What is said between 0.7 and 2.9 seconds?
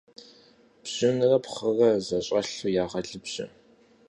Бжьынрэ пхъырэ зэщӀэлъу